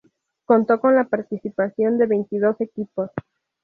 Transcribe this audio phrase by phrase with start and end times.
[0.45, 3.11] Contó con la participación de veintidós equipos.